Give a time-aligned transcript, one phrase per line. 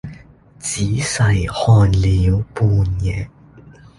[0.57, 3.29] 仔細看了半夜，